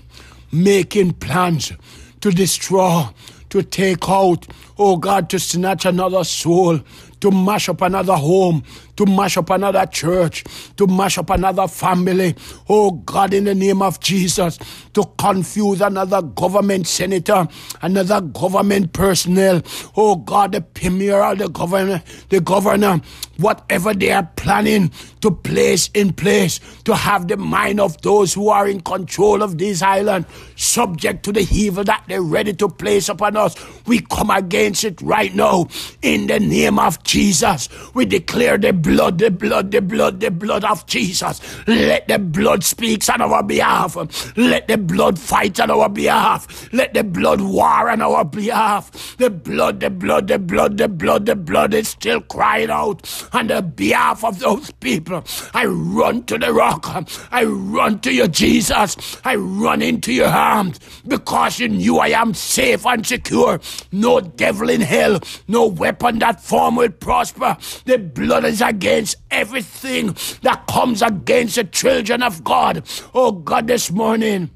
[0.52, 1.72] making plans
[2.20, 3.04] to destroy,
[3.50, 4.46] to take out,
[4.78, 6.80] oh God, to snatch another soul,
[7.20, 8.64] to mash up another home,
[9.00, 10.44] to mash up another church,
[10.76, 12.34] to mash up another family.
[12.68, 14.58] Oh God, in the name of Jesus,
[14.92, 17.48] to confuse another government senator,
[17.80, 19.62] another government personnel.
[19.96, 23.00] Oh God, the premier the governor, the governor,
[23.38, 28.48] whatever they are planning to place in place to have the mind of those who
[28.48, 33.08] are in control of this island subject to the evil that they're ready to place
[33.08, 33.56] upon us.
[33.86, 35.68] We come against it right now
[36.02, 37.68] in the name of Jesus.
[37.94, 41.40] We declare the blood, the blood, the blood, the blood of Jesus.
[41.68, 43.96] Let the blood speak on our behalf.
[44.36, 46.68] Let the blood fight on our behalf.
[46.72, 49.16] Let the blood war on our behalf.
[49.16, 52.98] The blood, the blood, the blood, the blood, the blood is still crying out
[53.32, 55.22] on the behalf of those people.
[55.54, 56.84] I run to the rock.
[57.30, 59.20] I run to you, Jesus.
[59.24, 63.60] I run into your arms because in you I am safe and secure.
[63.92, 67.56] No devil in hell, no weapon that form will prosper.
[67.84, 72.86] The blood is against everything that comes against the children of God.
[73.12, 74.50] Oh God, this morning,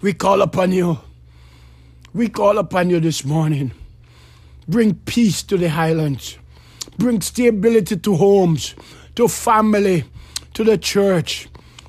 [0.00, 0.98] we call upon you.
[2.14, 3.72] We call upon you this morning.
[4.66, 6.38] Bring peace to the highlands.
[6.96, 8.74] Bring stability to homes,
[9.16, 10.04] to family,
[10.54, 11.48] to the church.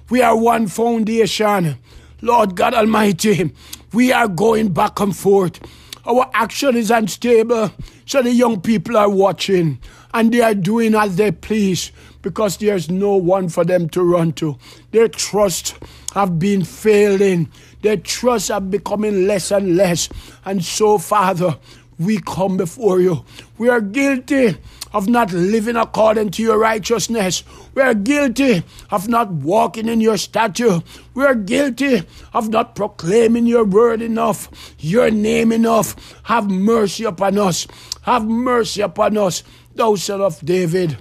[0.09, 1.77] We are one foundation.
[2.21, 3.53] Lord God Almighty,
[3.93, 5.59] we are going back and forth.
[6.05, 7.71] Our action is unstable,
[8.05, 9.79] so the young people are watching
[10.17, 11.91] and they are doing as they please
[12.23, 14.57] because there's no one for them to run to.
[14.89, 15.75] Their trust
[16.15, 17.51] have been failing.
[17.83, 20.09] Their trust have becoming less and less.
[20.43, 21.55] And so, Father,
[21.99, 23.23] we come before you.
[23.59, 24.57] We are guilty
[24.91, 27.43] of not living according to your righteousness.
[27.75, 30.81] We are guilty of not walking in your statute.
[31.13, 32.01] We are guilty
[32.33, 35.95] of not proclaiming your word enough, your name enough.
[36.23, 37.67] Have mercy upon us.
[38.03, 39.43] Have mercy upon us,
[39.77, 40.97] thou son of David.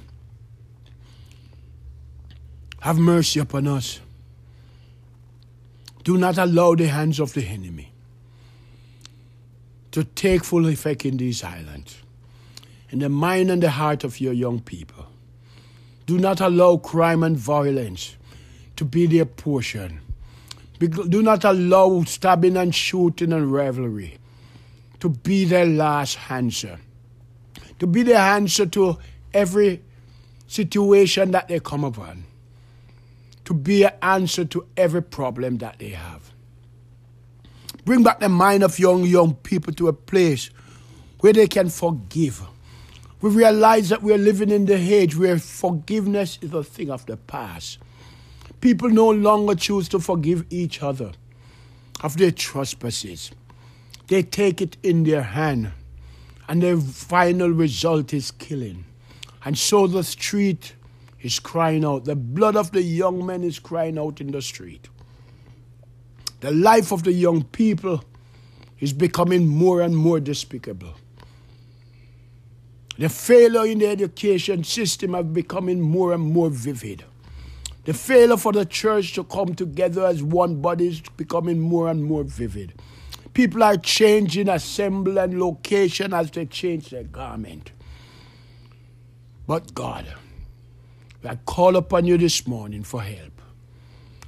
[2.80, 4.00] Have mercy upon us.
[6.04, 7.92] Do not allow the hands of the enemy
[9.90, 11.96] to take full effect in these islands,
[12.90, 15.06] in the mind and the heart of your young people.
[16.04, 18.14] Do not allow crime and violence
[18.76, 20.00] to be their portion.
[20.78, 24.18] Do not allow stabbing and shooting and revelry
[25.00, 26.78] to be their last answer,
[27.78, 28.98] to be the answer to
[29.34, 29.82] every
[30.46, 32.24] situation that they come upon,
[33.44, 36.32] to be an answer to every problem that they have.
[37.84, 40.50] Bring back the mind of young, young people to a place
[41.20, 42.42] where they can forgive.
[43.20, 47.16] We realize that we're living in the age where forgiveness is a thing of the
[47.16, 47.78] past.
[48.60, 51.12] People no longer choose to forgive each other
[52.02, 53.30] of their trespasses.
[54.08, 55.72] They take it in their hand,
[56.48, 58.84] and the final result is killing.
[59.44, 60.74] And so the street
[61.20, 62.04] is crying out.
[62.04, 64.88] The blood of the young men is crying out in the street.
[66.40, 68.04] The life of the young people
[68.78, 70.94] is becoming more and more despicable.
[72.98, 77.04] The failure in the education system is becoming more and more vivid.
[77.84, 82.02] The failure for the church to come together as one body is becoming more and
[82.02, 82.72] more vivid.
[83.36, 87.70] People are changing assembly and location as they change their garment.
[89.46, 90.06] But God,
[91.22, 93.42] I call upon you this morning for help.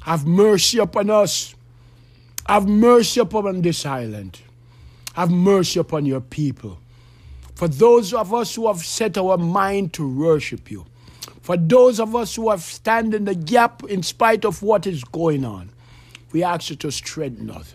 [0.03, 1.55] Have mercy upon us.
[2.47, 4.41] Have mercy upon this island.
[5.15, 6.79] Have mercy upon your people.
[7.55, 10.85] For those of us who have set our mind to worship you,
[11.41, 15.03] for those of us who have stand in the gap in spite of what is
[15.03, 15.71] going on,
[16.31, 17.75] we ask you to strengthen us.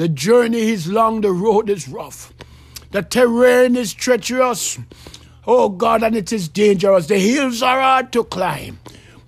[0.00, 2.32] The journey is long, the road is rough,
[2.90, 4.78] the terrain is treacherous.
[5.46, 7.06] Oh God, and it is dangerous.
[7.06, 8.78] The hills are hard to climb.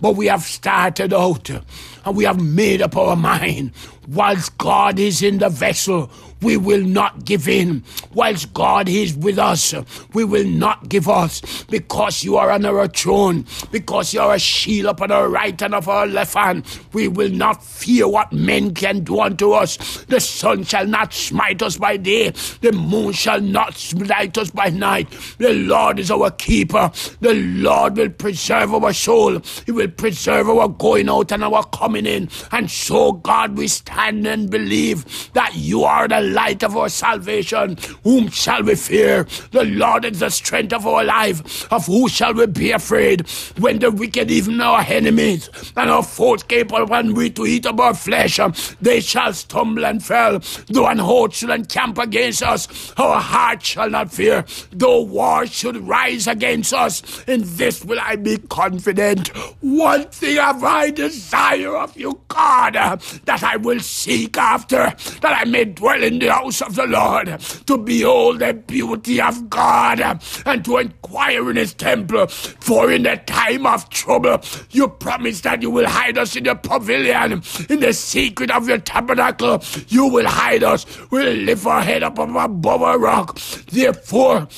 [0.01, 3.73] But we have started out and we have made up our mind.
[4.09, 6.11] Whilst God is in the vessel,
[6.43, 7.83] we will not give in.
[8.15, 9.75] Whilst God is with us,
[10.13, 14.39] we will not give us because you are on our throne, because you are a
[14.39, 16.65] shield upon our right and of our left hand.
[16.93, 20.05] We will not fear what men can do unto us.
[20.09, 24.69] The sun shall not smite us by day, the moon shall not smite us by
[24.71, 25.11] night.
[25.39, 26.91] The Lord is our keeper.
[27.21, 29.41] The Lord will preserve our soul.
[29.67, 32.29] He will preserve our going out and our coming in.
[32.51, 37.77] And so, God, we stand and believe that you are the light of our salvation.
[38.05, 39.25] Whom shall we fear?
[39.51, 41.71] The Lord is the strength of our life.
[41.73, 43.29] Of who shall we be afraid?
[43.59, 47.79] When the wicked, even our enemies, and our foes came upon we to eat of
[47.81, 48.38] our flesh,
[48.81, 50.40] they shall stumble and fall.
[50.68, 54.45] Though an host should encamp against us, our heart shall not fear.
[54.73, 59.29] Though war should rise against us, in this will I be confident.
[59.61, 65.45] One thing have I desire of you, God, that I will seek after, that I
[65.45, 70.01] may dwell in the house of the Lord, to behold the beauty of God,
[70.47, 72.27] and to inquire in his temple.
[72.27, 76.55] For in the time of trouble, you promise that you will hide us in the
[76.55, 79.63] pavilion, in the secret of your tabernacle.
[79.89, 80.87] You will hide us.
[81.11, 83.39] We'll lift our head up above a rock.
[83.71, 84.49] Therefore,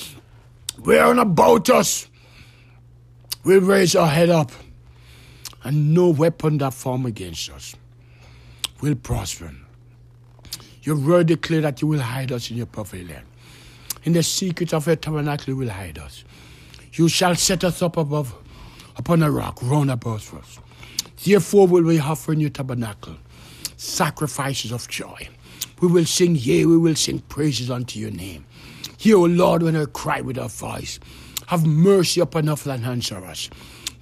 [0.79, 2.09] round about us,
[3.45, 4.53] we'll raise our head up,
[5.63, 7.75] and no weapon that form against us
[8.81, 9.51] will prosper.
[10.85, 13.23] Your word declare that you will hide us in your pavilion.
[14.05, 16.25] In the secret of your tabernacle you will hide us.
[16.93, 18.35] You shall set us up above
[18.97, 20.59] upon a rock round about us.
[21.25, 23.17] Therefore will we offer in your tabernacle
[23.77, 25.29] sacrifices of joy.
[25.81, 28.45] We will sing, yea, we will sing praises unto your name.
[28.99, 31.01] Hear, O Lord, when I cry with our voice.
[31.49, 33.51] Have mercy upon us and answer us.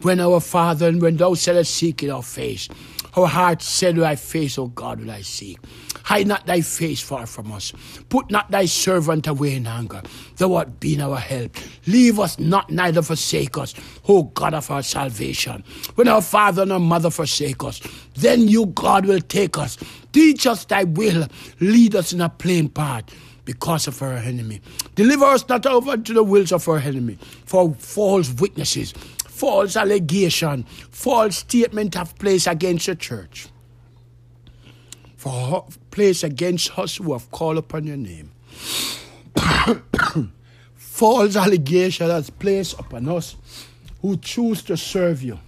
[0.02, 2.68] When our Father, and when thou saidst, seek in our face,
[3.16, 5.58] our heart said, Thy face, O God, will I seek.
[6.04, 7.72] Hide not thy face far from us.
[8.08, 10.02] Put not thy servant away in anger.
[10.36, 11.56] Thou art been our help.
[11.86, 13.74] Leave us not, neither forsake us,
[14.08, 15.62] O God of our salvation.
[15.94, 17.80] When our father and our mother forsake us,
[18.14, 19.78] then you, God, will take us.
[20.12, 21.28] Teach us thy will.
[21.60, 23.04] Lead us in a plain path
[23.44, 24.60] because of our enemy.
[24.94, 28.94] Deliver us not over to the wills of our enemy, for false witnesses,
[29.42, 33.48] false allegation, false statement have placed against the church
[35.16, 38.30] for place against us who have called upon your name.
[40.76, 43.34] False allegation has placed upon us
[44.00, 45.40] who choose to serve you,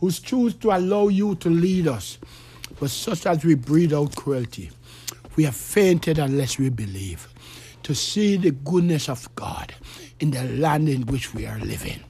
[0.00, 2.18] who choose to allow you to lead us,
[2.80, 4.72] but such as we breathe out cruelty.
[5.36, 7.28] We have fainted unless we believe
[7.84, 9.72] to see the goodness of God
[10.18, 12.00] in the land in which we are living.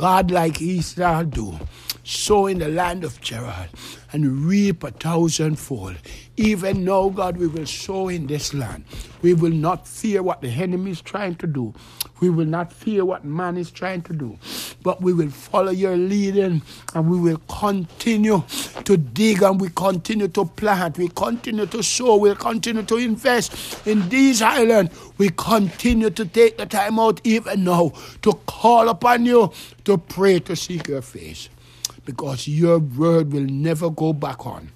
[0.00, 1.60] God, like Israel, do
[2.02, 3.68] sow in the land of Gerar
[4.12, 5.96] and reap a thousandfold.
[6.36, 8.84] Even now, God, we will sow in this land.
[9.22, 11.74] We will not fear what the enemy is trying to do.
[12.20, 14.38] We will not fear what man is trying to do.
[14.82, 16.62] But we will follow your leading
[16.94, 18.42] and we will continue
[18.84, 20.98] to dig and we continue to plant.
[20.98, 22.16] We continue to sow.
[22.16, 24.98] We'll continue to invest in these islands.
[25.18, 29.52] We continue to take the time out even now to call upon you,
[29.84, 31.48] to pray, to seek your face
[32.10, 34.68] because your word will never go back on.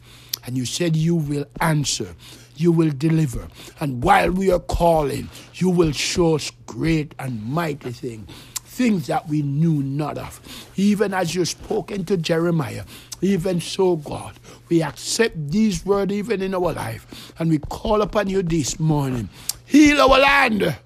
[0.47, 2.15] And you said you will answer,
[2.55, 3.49] you will deliver.
[3.81, 9.29] And while we are calling, you will show us great and mighty things, things that
[9.29, 10.41] we knew not of.
[10.77, 12.85] Even as you spoke into Jeremiah,
[13.21, 14.35] even so, God,
[14.69, 17.33] we accept these words even in our life.
[17.41, 19.29] And we call upon you this morning.
[19.67, 20.77] Heal our land.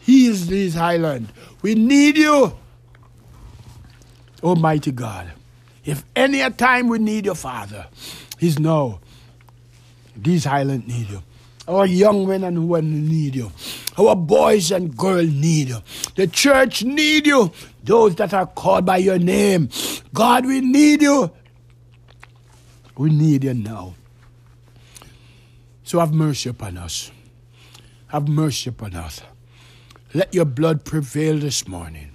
[0.00, 1.32] Heal this island.
[1.62, 2.56] We need you.
[4.42, 5.32] Almighty God.
[5.86, 7.86] If any time we need your Father,
[8.38, 9.00] He's now.
[10.16, 11.22] These islands need you.
[11.68, 13.52] Our young men and women need you.
[13.98, 15.78] Our boys and girls need you.
[16.16, 17.50] The church need you.
[17.82, 19.68] Those that are called by your name.
[20.12, 21.30] God, we need you.
[22.96, 23.94] We need you now.
[25.82, 27.10] So have mercy upon us.
[28.08, 29.20] Have mercy upon us.
[30.14, 32.12] Let your blood prevail this morning.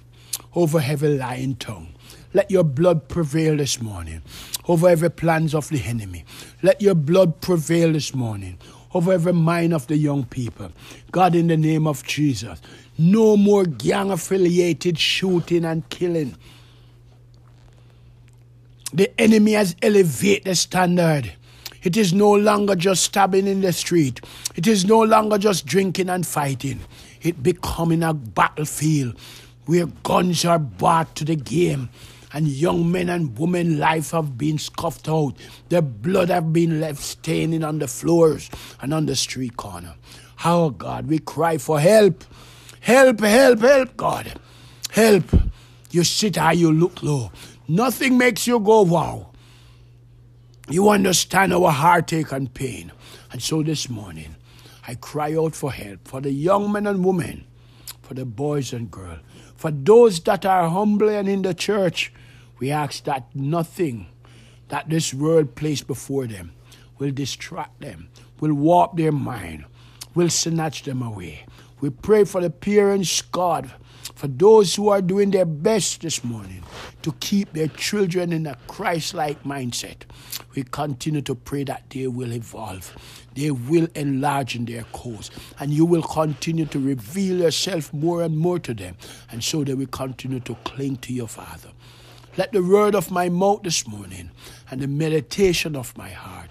[0.54, 1.88] over every lying tongue.
[2.34, 4.22] Let your blood prevail this morning
[4.66, 6.24] over every plans of the enemy.
[6.62, 8.58] Let your blood prevail this morning
[8.94, 10.70] over every mind of the young people.
[11.10, 12.60] God, in the name of Jesus,
[12.98, 16.36] no more gang affiliated shooting and killing.
[18.94, 21.32] The enemy has elevated the standard.
[21.82, 24.20] It is no longer just stabbing in the street.
[24.54, 26.80] It is no longer just drinking and fighting.
[27.22, 29.18] It becoming a battlefield
[29.66, 31.88] where guns are brought to the game
[32.32, 35.36] and young men and women life have been scuffed out.
[35.68, 39.94] Their blood have been left staining on the floors and on the street corner.
[40.44, 42.24] Oh God, we cry for help.
[42.80, 44.40] Help, help, help, God.
[44.90, 45.24] Help.
[45.90, 47.30] You sit high, you look low.
[47.68, 49.30] Nothing makes you go wow.
[50.68, 52.92] You understand our heartache and pain.
[53.30, 54.36] And so this morning,
[54.86, 57.44] I cry out for help for the young men and women,
[58.00, 59.20] for the boys and girls,
[59.54, 62.12] for those that are humble and in the church.
[62.62, 64.06] We ask that nothing
[64.68, 66.52] that this world placed before them
[66.96, 68.08] will distract them,
[68.38, 69.64] will warp their mind,
[70.14, 71.44] will snatch them away.
[71.80, 73.68] We pray for the parents, God,
[74.14, 76.62] for those who are doing their best this morning
[77.02, 80.02] to keep their children in a Christ like mindset.
[80.54, 82.94] We continue to pray that they will evolve,
[83.34, 88.38] they will enlarge in their cause, and you will continue to reveal yourself more and
[88.38, 88.96] more to them,
[89.32, 91.70] and so they will continue to cling to your Father.
[92.38, 94.30] Let the word of my mouth this morning
[94.70, 96.48] and the meditation of my heart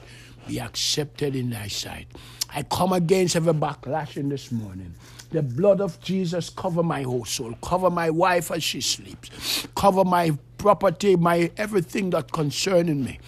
[0.48, 2.06] be accepted in thy sight.
[2.54, 4.94] I come against every backlash in this morning.
[5.32, 10.04] The blood of Jesus cover my whole soul, cover my wife as she sleeps, cover
[10.04, 13.20] my property, my everything that concerning me.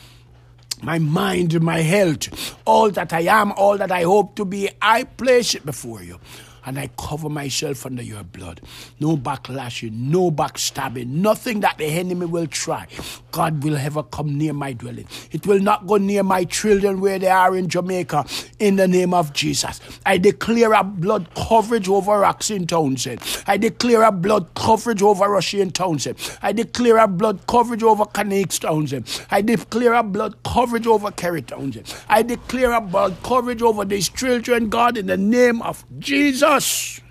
[0.83, 5.05] My mind, my health, all that I am, all that I hope to be, I
[5.05, 6.19] place it before you
[6.65, 8.61] and I cover myself under your blood.
[8.99, 12.87] No backlashing, no backstabbing, nothing that the enemy will try.
[13.31, 15.07] God will ever come near my dwelling.
[15.31, 18.25] It will not go near my children where they are in Jamaica
[18.59, 19.79] in the name of Jesus.
[20.05, 23.21] I declare a blood coverage over Roxin Townsend.
[23.47, 26.17] I declare a blood coverage over Russian Townsend.
[26.41, 29.25] I declare a blood coverage over Canucks Townsend.
[29.31, 31.93] I declare a blood coverage over Kerry Townsend.
[32.07, 37.01] I declare a blood coverage over these children, God, in the name of Jesus us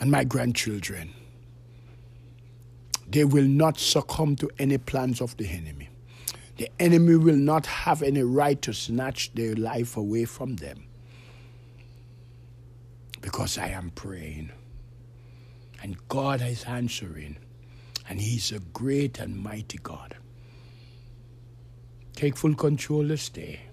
[0.00, 1.12] and my grandchildren.
[3.06, 5.90] They will not succumb to any plans of the enemy.
[6.56, 10.84] The enemy will not have any right to snatch their life away from them.
[13.20, 14.50] Because I am praying.
[15.82, 17.36] And God is answering.
[18.08, 20.16] And He's a great and mighty God.
[22.14, 23.67] Take full control this day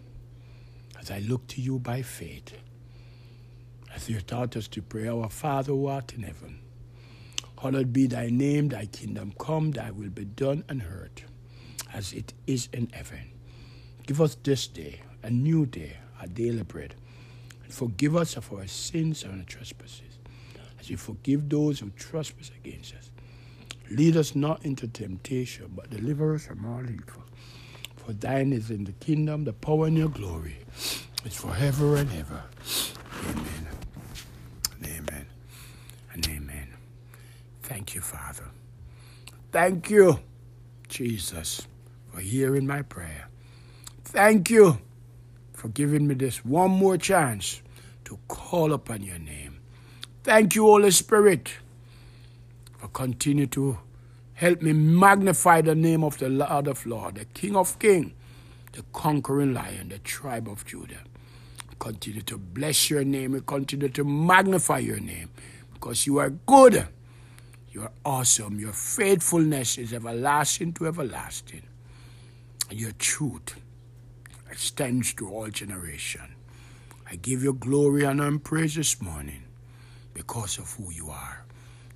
[1.05, 2.57] as I look to you by faith
[3.93, 6.57] as you taught us to pray, Our Father who art in heaven,
[7.61, 11.21] hallowed be thy name, thy kingdom come, thy will be done on earth
[11.93, 13.31] as it is in heaven.
[14.07, 16.95] Give us this day, a new day, our daily bread,
[17.63, 20.17] and forgive us of our sins and our trespasses,
[20.79, 23.11] as you forgive those who trespass against us.
[23.91, 27.23] Lead us not into temptation, but deliver us from all evil.
[28.05, 30.57] For thine is in the kingdom, the power, and your glory.
[31.23, 32.43] It's forever and ever.
[33.29, 33.65] Amen
[34.83, 35.25] amen
[36.13, 36.73] and amen.
[37.63, 38.45] Thank you, Father.
[39.51, 40.19] Thank you,
[40.87, 41.67] Jesus,
[42.11, 43.27] for hearing my prayer.
[44.03, 44.79] Thank you
[45.53, 47.61] for giving me this one more chance
[48.05, 49.59] to call upon your name.
[50.23, 51.51] Thank you, Holy Spirit,
[52.77, 53.77] for continue to
[54.35, 58.13] help me magnify the name of the Lord of Lords, the King of Kings,
[58.71, 61.01] the conquering lion, the tribe of Judah
[61.79, 63.33] continue to bless your name.
[63.33, 65.29] We continue to magnify your name
[65.73, 66.87] because you are good.
[67.71, 68.59] You are awesome.
[68.59, 71.63] Your faithfulness is everlasting to everlasting.
[72.71, 73.59] Your truth
[74.49, 76.35] extends to all generation.
[77.09, 79.43] I give you glory, honor, and praise this morning
[80.13, 81.45] because of who you are.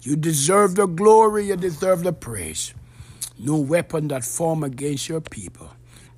[0.02, 2.74] You deserve the glory, you deserve the praise.
[3.38, 5.72] No weapon that form against your people,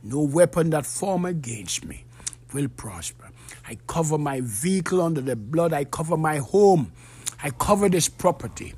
[0.04, 2.06] no weapon that form against me
[2.54, 3.30] will prosper.
[3.68, 5.74] I cover my vehicle under the blood.
[5.74, 6.92] I cover my home.
[7.44, 8.74] I cover this property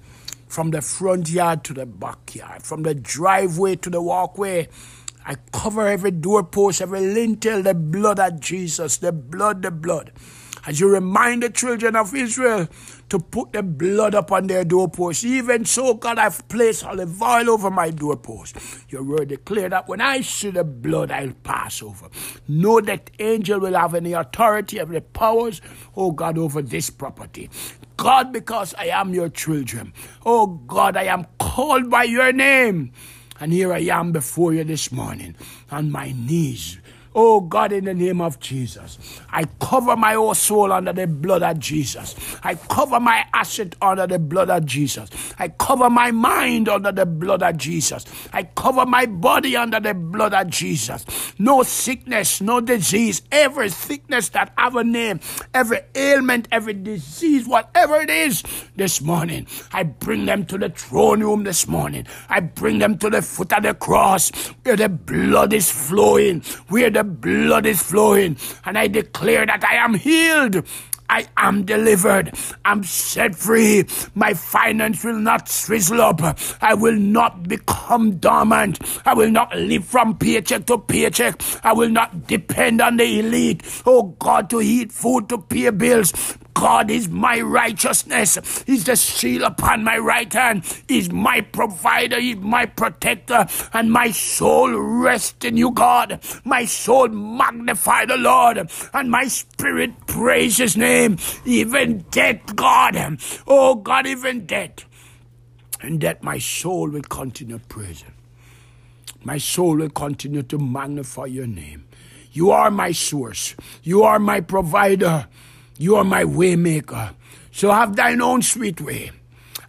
[0.47, 4.67] from the front yard to the backyard, from the driveway to the walkway.
[5.25, 10.11] I cover every doorpost, every lintel, the blood of Jesus, the blood, the blood.
[10.65, 12.67] As you remind the children of Israel
[13.13, 15.23] to put the blood upon their doorposts.
[15.23, 18.57] Even so, God, I've placed olive oil over my doorpost.
[18.89, 22.09] Your word declare that when I see the blood, I'll pass over.
[22.47, 25.61] Know that angel will have any authority, any powers,
[25.95, 27.51] oh God, over this property.
[27.97, 29.93] God, because I am your children.
[30.25, 32.93] Oh God, I am called by your name.
[33.39, 35.35] And here I am before you this morning
[35.69, 36.79] on my knees
[37.15, 41.43] Oh God, in the name of Jesus, I cover my whole soul under the blood
[41.43, 42.15] of Jesus.
[42.43, 45.09] I cover my asset under the blood of Jesus.
[45.37, 48.05] I cover my mind under the blood of Jesus.
[48.33, 51.05] I cover my body under the blood of Jesus.
[51.37, 55.19] No sickness, no disease, every sickness that have a name,
[55.53, 58.43] every ailment, every disease, whatever it is,
[58.75, 62.07] this morning, I bring them to the throne room this morning.
[62.29, 64.29] I bring them to the foot of the cross
[64.63, 69.75] where the blood is flowing, where the blood is flowing, and I declare that I
[69.75, 70.65] am healed.
[71.09, 72.33] I am delivered.
[72.65, 73.85] I'm set free.
[74.15, 76.21] My finance will not swizzle up.
[76.61, 78.79] I will not become dormant.
[79.05, 81.39] I will not live from paycheck to paycheck.
[81.63, 83.61] I will not depend on the elite.
[83.85, 86.13] Oh God, to eat food, to pay bills.
[86.53, 88.63] God is my righteousness.
[88.65, 90.63] He's the shield upon my right hand.
[90.87, 92.19] He's my provider.
[92.19, 93.47] He's my protector.
[93.73, 96.19] And my soul rests in you, God.
[96.45, 98.69] My soul magnify the Lord.
[98.93, 101.17] And my spirit praise his name.
[101.45, 103.19] Even death, God.
[103.47, 104.85] Oh, God, even death.
[105.81, 108.13] And that my soul will continue praising.
[109.23, 111.85] My soul will continue to magnify your name.
[112.31, 113.55] You are my source.
[113.83, 115.27] You are my provider.
[115.83, 117.13] You are my waymaker.
[117.51, 119.11] So have thine own sweet way.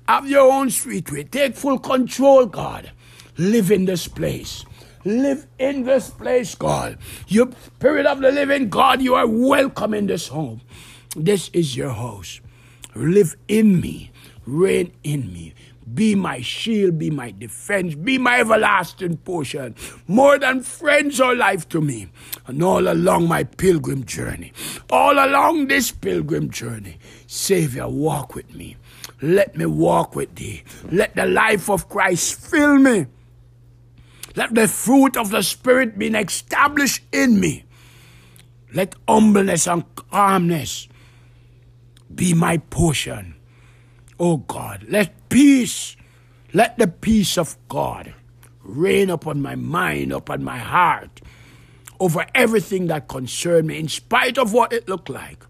[0.06, 1.24] Have your own sweet way.
[1.24, 2.92] Take full control, God.
[3.36, 4.64] Live in this place.
[5.04, 6.98] Live in this place, God.
[7.26, 10.60] You spirit of the living God, you are welcome in this home.
[11.16, 12.40] This is your house.
[12.94, 14.12] Live in me.
[14.46, 15.52] Reign in me.
[15.92, 19.74] Be my shield, be my defense, be my everlasting portion,
[20.06, 22.08] more than friends or life to me.
[22.46, 24.52] And all along my pilgrim journey,
[24.88, 28.76] all along this pilgrim journey, Savior, walk with me.
[29.20, 30.64] Let me walk with thee.
[30.90, 33.06] Let the life of Christ fill me.
[34.36, 37.64] Let the fruit of the Spirit be established in me.
[38.72, 40.88] Let humbleness and calmness
[42.12, 43.33] be my portion.
[44.18, 45.96] Oh God, let peace,
[46.52, 48.14] let the peace of God
[48.62, 51.20] reign upon my mind, upon my heart,
[51.98, 55.44] over everything that concerned me, in spite of what it looked like.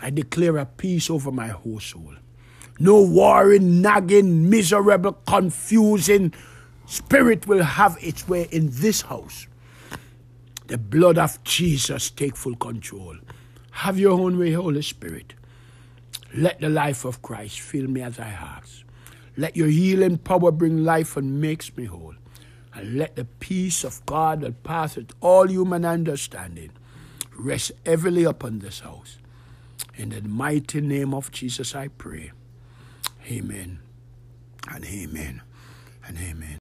[0.00, 2.14] I declare a peace over my whole soul.
[2.78, 6.32] No worrying, nagging, miserable, confusing
[6.86, 9.46] spirit will have its way in this house.
[10.68, 13.16] The blood of Jesus take full control.
[13.70, 15.34] Have your own way, Holy Spirit.
[16.34, 18.84] Let the life of Christ fill me as I ask.
[19.36, 22.14] Let your healing power bring life and makes me whole.
[22.74, 26.70] And let the peace of God that passeth all human understanding
[27.36, 29.18] rest heavily upon this house.
[29.96, 32.32] In the mighty name of Jesus I pray.
[33.30, 33.78] Amen.
[34.70, 35.42] And amen
[36.06, 36.57] and amen.